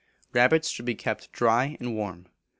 Rabbits 0.33 0.67
should 0.69 0.85
be 0.85 0.95
kept 0.95 1.31
dry 1.31 1.77
and 1.79 1.93
warm. 1.95 2.25